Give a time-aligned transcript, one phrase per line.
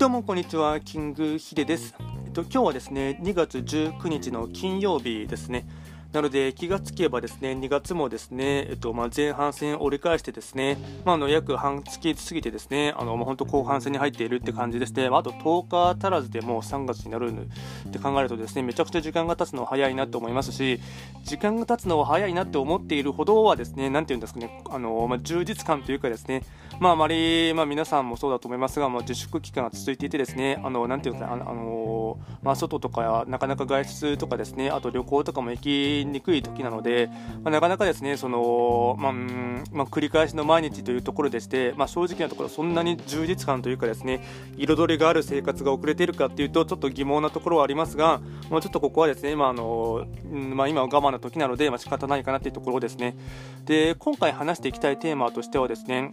[0.00, 1.94] どうもこんにちは、キングヒデです。
[2.24, 5.66] えっと今日はですね、2月19日の金曜日ですね。
[6.12, 20.80] なので気がつけばですね2月もですね、えっとまあ、前半戦折り返してですね、まあ、あの約半月過ぎてですねあの、まあ、本当後半戦に入っているって感じですね、まあ、あと10日足らずでもう3月になるって考えるとですねめちゃくちゃ時間が経つのは早いなと思いますし
[21.22, 26.42] 時間が経つのは早いなって思っているほどはですねなんていうんですかねあの、まあ、充実感というかですね
[26.80, 37.10] まああまり、まあ、皆さんもそうだと思いますが、まあ、自粛期間が続いていてですねあのなんていうんですかあの、まあ、外とかなかなか外出とかですねあと旅行とかも行きにくい時なので、
[37.42, 44.22] まあ、なかなかですねその、まあまあ、繰り返しの毎日というところでして、まあ、正直なところそんなに充実感というかですね
[44.56, 53.16] 彩りがある生活が遅れているかというとちょっと疑問なところはありますが、まあ、ちょっとここはですね、まああのまあ、今は我慢の時なので、まあ、仕方ないかなというところですね。
[53.64, 56.12] で今回話していきたいテーマとしてはですね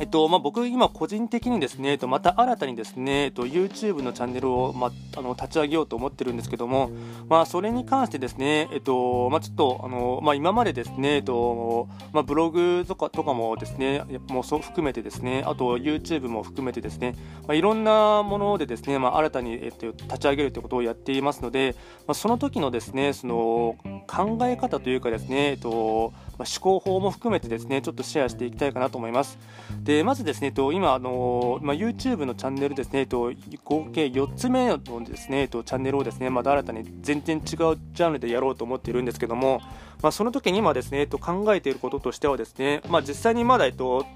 [0.00, 6.90] えっとまあ、僕、今、個人的にですね、えっと、また新たにですね、えっと、YouTube のチャンネルを、まあの立ち上げようと思ってるんですけども、
[7.28, 17.14] まあ、それに関してですね、えっとまあ、ちょっとあの、まあ、今までですね、えっとまあ、ブログとかとかもですね、もうそう含めてですね、あと YouTube も含めてですね、
[17.46, 29.38] まあ、いろんなものでですね、まあ、新たに、えっと、立ち上げるということをやっていますので、まあ、その時のですね、その考え方というかですね、えっとまあ、思考法も含めてですね、ちょっとシェアしていきたいかなと思います。
[29.82, 33.32] ででまずですね、と今、あのまあ、YouTube のチャンネルですね、と
[33.64, 39.60] 合計4つ目のですね、とチャンネルをですね、まだ新たに全然違うジャンルでやろうと思っているんですけども、
[40.00, 44.06] まあ、その時に今ですね、と考えていることとしてはですね、まあ、実際にまだ、えっと、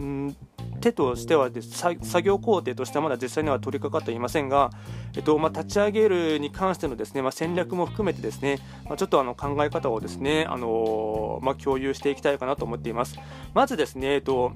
[0.00, 0.36] ん
[0.80, 4.70] 手としては作業工程としてはまだ実際には取り掛かっていませんが、
[5.16, 13.18] えっとまあ、立ち上げるに関してのですね、まあ、戦略も含めてですね、まあ、ちょっとあの考え方をですね、あのま、共有していきたいかなと思っています。
[13.52, 14.52] まずですね、えっと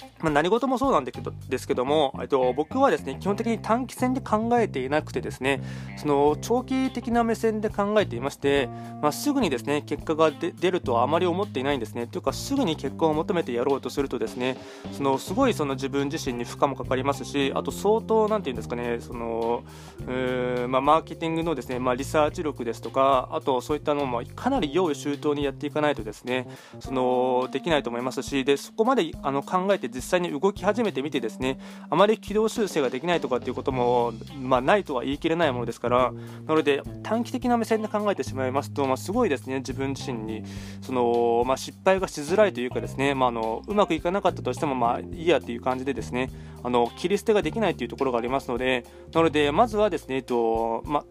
[0.00, 0.09] Bye.
[0.22, 5.62] まあ、何事もそうなんだけどですけども、えっと、僕はですね基本的に短期戦で考えていなくてですね
[5.96, 8.68] その長期的な目線で考えていまして、
[9.02, 12.06] まあ、すぐにですね結果が出るとはあまり思っていないんですね。
[12.06, 14.56] というかすぐに結果を求めてやろうとするとですね
[14.92, 19.62] そのすごいその自分自身に負荷もかかりますしあと相当なんていうんですかねその
[20.06, 26.48] うまあ、マーケティングのですね、まあ、リサーチ力ですとかあとそういったのもかなり用意周到にやっていかないとですね
[26.80, 36.12] そのできないと思いますしでそこまであの考えて実際に動き始めてみてですねあまり軌道修正ができないとかっていうことも、まあ、ないとは言い切れないものですから
[36.46, 40.44] なので短期的な目線で考えてしまいますと、まあ、すごいですね自分自身に。
[40.80, 46.30] その、まあ、失敗がしづらいというかですね、まあ、あのうまくいかなかったとしてもまあいいやっていう感じでですね
[46.62, 51.04] あの切り捨てができないというところがありますのでなのでまずはですね、えっとま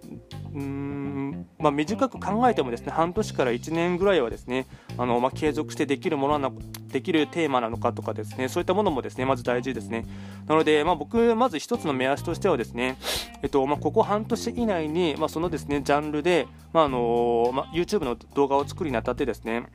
[0.53, 4.65] うんまあ、短く考えてもですね半年から1年ぐらいはですね
[4.97, 6.51] あの、まあ、継続してできるものな
[6.91, 10.05] できるテーマなのかとかですねそういったものもですねまず大事ですね
[10.47, 12.97] なので、まあ、僕まず1つの目安としてはですね、
[13.41, 19.67] えっとまあ、ここ半年以内に、まあ、そのですねジャンルで、まああのまあ、YouTube の動画を作るにあたってですね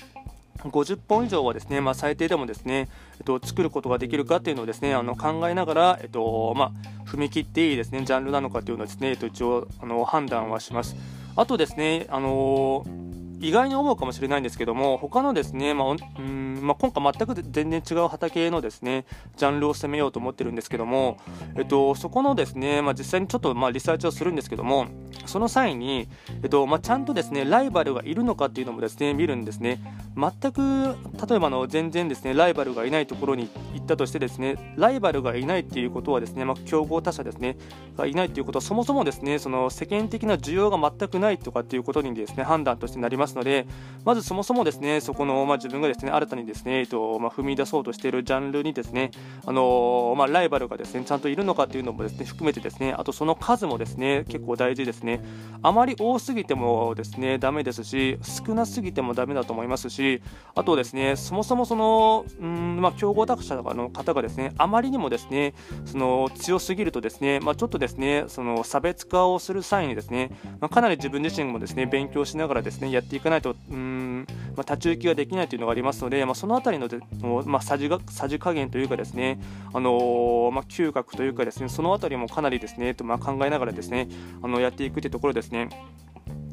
[0.59, 2.89] 50本以上はですね、まあ、最低でもですね、
[3.19, 6.73] えっと、作ることができるかっていうのをですねあの考えながら、えっとま
[7.05, 10.97] あ、踏み切っていいですねジャンルなのかっていうのをですね、えっと、一応あの判断はします。
[11.37, 13.05] あとですね、あのー
[13.45, 19.05] 意外に思うかもしれないんですけども他のですね、まあうんまあ、今回全く全然違う畑のですね
[19.37, 21.19] ジャンルを攻めようと思ってるんですけども、
[21.57, 24.87] えっと、そこのですね、まあ、実際にちょっとまあリサーチをするんですけども
[25.27, 26.09] その際に、
[26.43, 29.81] えっとまあ、ちゃんとですねライバルがいるのかっていうのもですね見るんですね。
[30.17, 30.97] 全く
[31.29, 37.57] 例えばの全然ですねライバルがいないところに行ったとしてですねライバルがいないっていうことはですね、まあ、競合他社ですね
[37.97, 43.67] がいないっていうことはそもそもですねその世間的な需要が全くないとかっていうことにですね判断としてなりますので、
[44.05, 49.11] まずそもそもですねそこの、まあ、自分がですね新たにですね、ですねえっとまあ、踏み出そうとしているジャンルにですね、
[49.45, 55.21] あのまあ、ライバルがですねちゃんといるのかというのもですね含めてですねあとその数もですね結構大事ですね。
[55.63, 60.23] あまり多すぎてもですねダメですし少なすぎてもダメだと思いますし
[60.55, 70.31] あとですねそもそもそのうんまあ、競合他社の方がですねあまりにもですねその強すぎるとですね、まあ、ちょっとですねその差別化をする際にですね、
[70.61, 73.94] まあ、かなり自分自身もですね勉強しながらですねやっていかないとうん、
[74.57, 76.89] まあ、太刀打ちができないというのがありますので、まあ、その辺り
[77.21, 79.41] のまあ、さじがさじ加減というかですね、
[79.73, 84.09] あのー、まあ、嗅覚というかですねその辺りもかなりですね、とまあ、考えながらですね
[84.43, 85.69] あのやっていくというところですね。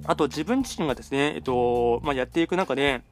[0.04, 3.04] あと自分自身がですね、えっとまあ、やっていく中で、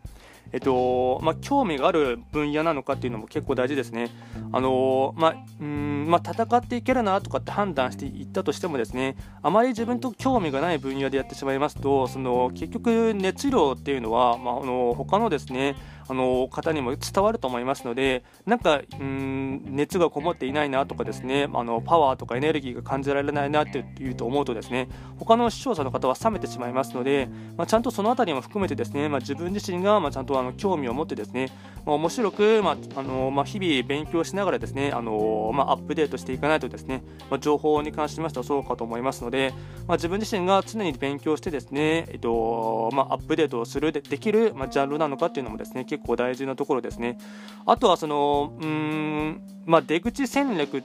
[0.51, 4.09] えっとまあ、興味がある分野なのかっていうのも結構大事ですね。
[4.51, 15.75] あのまあうんまあ、戦っていけるなとかって判断していったとしてもですねあまり自分と興味がない分野でやってしまいますとその結局熱量っていうのは、まあ、あの他のですね
[16.09, 24.89] あの方にも伝わると思いますのでなんかうん熱がこもっていないなとかですねあのパワーとかエネルギーが感じられないなっていうと思うとですね
[25.19, 31.49] 他の視聴者の方は冷めてしまいますので、まあ、ちゃんとその辺りも含めてですね、まあ、自分自身がまちゃんとあの興味を持ってですね、
[31.85, 39.53] まあ、面白く、まあのま日々勉強しながらですねあの、まアップデートしていかないとですね、ま情報に関しましてはそうかと思いますので、
[39.87, 47.17] ま自分自身が常に勉強してですね、えっとまアップデートをするでできる、まジャンルなのかっていうのもですね結構大事なところですね。
[47.65, 50.83] あとはそのうーん、ま出口戦略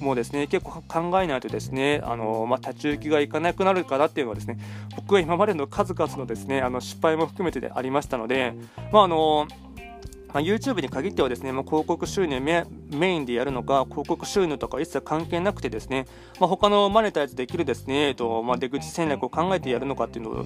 [0.00, 4.58] もですね結構考えないとですねあの、まあ、立ち行きがいかなくなるかなっていうのはですね
[4.96, 8.54] 僕は今までの数々のですねあの失敗も含めてでありましたので、
[8.92, 9.46] まああの、
[10.34, 12.66] YouTube に限ってはですね、まあ、広告収入メ
[13.10, 16.06] インでやるのか、広告収入とか一切関係なくてですね、
[16.38, 20.44] まあ、他のマネタイズできるですね、えっとまあ、出口戦略を考えてやるのかっていうの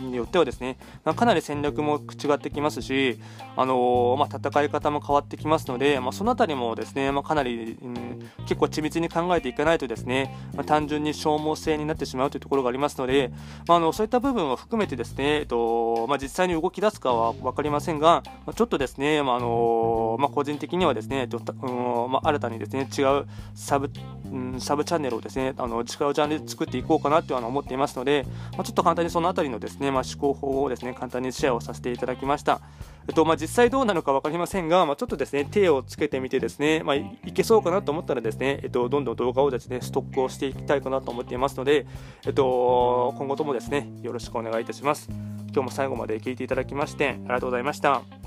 [0.00, 3.18] によってはですね、まあ、かなり戦略も違ってきますし、
[3.56, 13.32] あのー、まあ、戦い方も変わってきますので、まあ、そのあたりもですね、まあ、かなり、うん、結構緻密に考えていかないとですね、ま、単純に消耗性になってしまうというところがありますので、
[13.66, 23.90] まあ、のそういった部分を含めてですね、えっとまあ、実際に動き出すかは分かりませんが、まあ、ちょっとですね、まああのまあ、個人的にはですね、うんまあ、新たにですね違うサブ,、
[24.30, 32.60] うん、サブチャンネルをですねあの違うジャンルで作っていこうかなというのは思っていますので、まあ、ちょっと簡単にそのあたりのですね、まあ、思考法をですね簡単にシェアをさせていただきました。
[33.08, 41.86] えっとまあ、実際どうなのか分かりませんが、まあ、ちょっとですね手をつけてみてですね、まあ、いけそうかなと思ったらですね、えっと、どんどん動画をですねストックをしていきたいかなと思っていますので、
[42.24, 45.08] えっと、今後ともですねよろしくお願いいたします。
[45.52, 48.21] 今日も最後まで聞いていただきましてありがとうございました。